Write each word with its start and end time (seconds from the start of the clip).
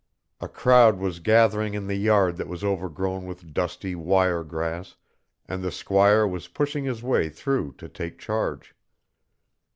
A 0.39 0.47
crowd 0.47 0.97
was 0.97 1.19
gathering 1.19 1.75
in 1.75 1.85
the 1.85 1.93
yard 1.95 2.35
that 2.37 2.47
was 2.47 2.63
overgrown 2.63 3.27
with 3.27 3.53
dusty 3.53 3.93
wire 3.93 4.43
grass, 4.43 4.95
and 5.45 5.61
the 5.63 5.69
squire 5.69 6.25
was 6.25 6.47
pushing 6.47 6.85
his 6.85 7.03
way 7.03 7.29
through 7.29 7.73
to 7.73 7.87
take 7.87 8.17
charge. 8.17 8.73